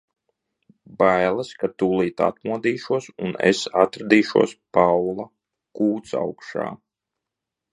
[1.01, 5.29] Bailes, ka tūlīt atmodīšos un es atradīšos Paula
[5.81, 6.67] kūtsaugšā.